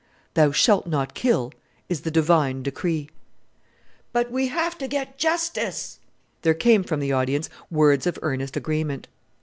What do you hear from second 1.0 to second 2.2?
kill,' is the